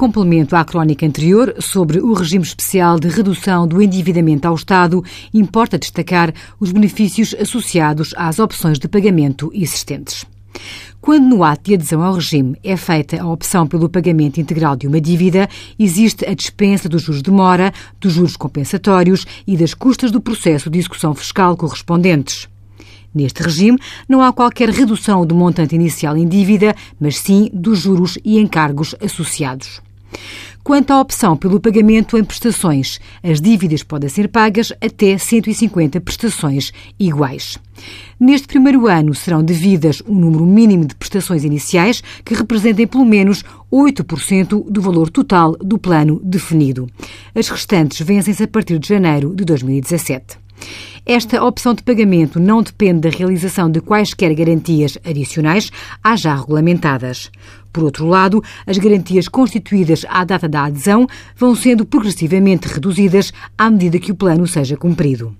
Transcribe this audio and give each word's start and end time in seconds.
complemento 0.00 0.56
à 0.56 0.64
crónica 0.64 1.04
anterior 1.04 1.54
sobre 1.58 2.00
o 2.00 2.14
regime 2.14 2.42
especial 2.42 2.98
de 2.98 3.06
redução 3.06 3.68
do 3.68 3.82
endividamento 3.82 4.48
ao 4.48 4.54
Estado, 4.54 5.04
importa 5.34 5.78
destacar 5.78 6.32
os 6.58 6.72
benefícios 6.72 7.34
associados 7.38 8.14
às 8.16 8.38
opções 8.38 8.78
de 8.78 8.88
pagamento 8.88 9.50
existentes. 9.52 10.24
Quando 11.02 11.28
no 11.28 11.44
ato 11.44 11.64
de 11.64 11.74
adesão 11.74 12.02
ao 12.02 12.14
regime 12.14 12.56
é 12.64 12.78
feita 12.78 13.20
a 13.20 13.26
opção 13.30 13.66
pelo 13.66 13.90
pagamento 13.90 14.40
integral 14.40 14.74
de 14.74 14.86
uma 14.86 15.02
dívida, 15.02 15.46
existe 15.78 16.24
a 16.24 16.32
dispensa 16.32 16.88
dos 16.88 17.02
juros 17.02 17.20
de 17.20 17.30
mora, 17.30 17.70
dos 18.00 18.14
juros 18.14 18.38
compensatórios 18.38 19.26
e 19.46 19.54
das 19.54 19.74
custas 19.74 20.10
do 20.10 20.18
processo 20.18 20.70
de 20.70 20.78
execução 20.78 21.14
fiscal 21.14 21.54
correspondentes. 21.58 22.48
Neste 23.14 23.42
regime, 23.42 23.78
não 24.08 24.22
há 24.22 24.32
qualquer 24.32 24.70
redução 24.70 25.26
do 25.26 25.34
montante 25.34 25.74
inicial 25.74 26.16
em 26.16 26.26
dívida, 26.26 26.74
mas 26.98 27.18
sim 27.18 27.50
dos 27.52 27.80
juros 27.80 28.18
e 28.24 28.38
encargos 28.38 28.94
associados. 28.98 29.82
Quanto 30.62 30.92
à 30.92 31.00
opção 31.00 31.36
pelo 31.36 31.58
pagamento 31.58 32.18
em 32.18 32.24
prestações, 32.24 33.00
as 33.22 33.40
dívidas 33.40 33.82
podem 33.82 34.10
ser 34.10 34.28
pagas 34.28 34.72
até 34.80 35.16
150 35.16 36.00
prestações 36.00 36.72
iguais. 36.98 37.58
Neste 38.18 38.46
primeiro 38.46 38.86
ano 38.86 39.14
serão 39.14 39.42
devidas 39.42 40.02
um 40.06 40.14
número 40.14 40.44
mínimo 40.44 40.84
de 40.84 40.94
prestações 40.94 41.44
iniciais 41.44 42.02
que 42.24 42.34
representem 42.34 42.86
pelo 42.86 43.06
menos 43.06 43.42
8% 43.72 44.70
do 44.70 44.82
valor 44.82 45.08
total 45.08 45.52
do 45.52 45.78
plano 45.78 46.20
definido. 46.22 46.86
As 47.34 47.48
restantes 47.48 48.06
vencem-se 48.06 48.42
a 48.42 48.48
partir 48.48 48.78
de 48.78 48.88
janeiro 48.88 49.34
de 49.34 49.44
2017. 49.44 50.38
Esta 51.06 51.42
opção 51.42 51.74
de 51.74 51.82
pagamento 51.82 52.38
não 52.38 52.62
depende 52.62 53.00
da 53.00 53.16
realização 53.16 53.70
de 53.70 53.80
quaisquer 53.80 54.34
garantias 54.34 54.98
adicionais 55.04 55.70
à 56.04 56.14
já 56.14 56.34
regulamentadas. 56.34 57.30
Por 57.72 57.84
outro 57.84 58.06
lado, 58.06 58.42
as 58.66 58.78
garantias 58.78 59.28
constituídas 59.28 60.04
à 60.08 60.24
data 60.24 60.48
da 60.48 60.64
adesão 60.64 61.06
vão 61.36 61.54
sendo 61.54 61.86
progressivamente 61.86 62.68
reduzidas 62.68 63.32
à 63.56 63.70
medida 63.70 63.98
que 63.98 64.12
o 64.12 64.14
plano 64.14 64.46
seja 64.46 64.76
cumprido. 64.76 65.34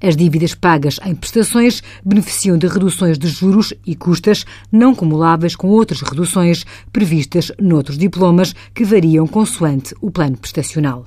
As 0.00 0.16
dívidas 0.16 0.54
pagas 0.54 0.98
em 1.04 1.14
prestações 1.14 1.82
beneficiam 2.04 2.56
de 2.56 2.66
reduções 2.66 3.18
de 3.18 3.28
juros 3.28 3.74
e 3.86 3.94
custas 3.94 4.44
não 4.70 4.94
cumuláveis 4.94 5.56
com 5.56 5.68
outras 5.68 6.02
reduções 6.02 6.64
previstas 6.92 7.52
noutros 7.60 7.98
diplomas 7.98 8.54
que 8.74 8.84
variam 8.84 9.26
consoante 9.26 9.94
o 10.00 10.10
plano 10.10 10.36
prestacional. 10.36 11.06